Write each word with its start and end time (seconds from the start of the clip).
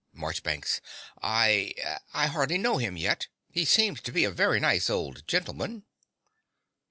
MARCHBANKS. 0.13 0.81
I 1.21 1.75
I 2.11 2.25
hardly 2.25 2.57
know 2.57 2.79
him 2.79 2.97
yet. 2.97 3.27
He 3.51 3.65
seems 3.65 4.01
to 4.01 4.11
be 4.11 4.23
a 4.23 4.31
very 4.31 4.59
nice 4.59 4.89
old 4.89 5.27
gentleman. 5.27 5.83